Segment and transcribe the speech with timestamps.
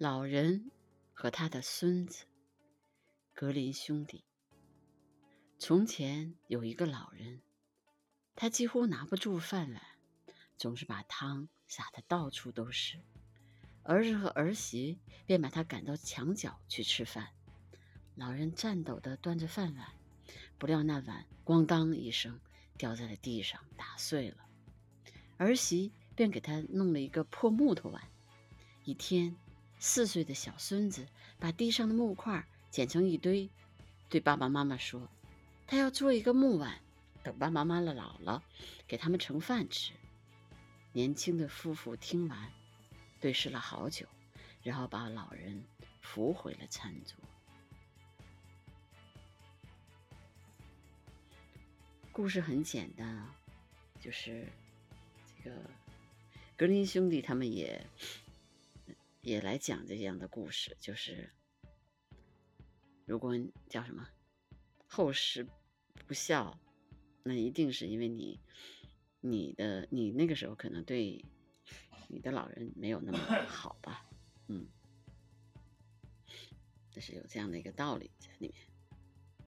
[0.00, 0.70] 老人
[1.12, 2.24] 和他的孙子，
[3.34, 4.22] 格林兄弟。
[5.58, 7.42] 从前有一个老人，
[8.36, 9.82] 他几乎拿不住饭碗，
[10.56, 13.00] 总是把汤洒得到处都是。
[13.82, 17.30] 儿子和儿媳便把他赶到墙角去吃饭。
[18.14, 19.88] 老人颤抖地端着饭碗，
[20.58, 22.38] 不料那碗咣当一声
[22.76, 24.36] 掉在了地上，打碎了。
[25.38, 28.08] 儿媳便给他弄了一个破木头碗。
[28.84, 29.36] 一天。
[29.80, 31.06] 四岁的小孙子
[31.38, 33.48] 把地上的木块捡成一堆，
[34.08, 35.08] 对爸爸妈妈说
[35.66, 36.80] ：“他要做一个木碗，
[37.22, 38.42] 等爸爸妈妈老了，
[38.86, 39.92] 给他们盛饭吃。”
[40.92, 42.50] 年轻的夫妇听完，
[43.20, 44.06] 对视了好久，
[44.62, 45.62] 然后把老人
[46.00, 47.14] 扶回了餐桌。
[52.10, 53.36] 故事很简单啊，
[54.00, 54.48] 就是
[55.44, 55.56] 这个
[56.56, 57.86] 格林兄弟他们也。
[59.28, 61.30] 也来讲这样的故事，就是
[63.04, 63.34] 如果
[63.68, 64.08] 叫什么
[64.86, 65.46] 后世
[66.06, 66.58] 不孝，
[67.22, 68.40] 那一定是因为你
[69.20, 71.22] 你的你那个时候可能对
[72.08, 74.08] 你的老人没有那么 好吧，
[74.46, 74.66] 嗯，
[76.90, 78.77] 这是有这样的一个道理在里面。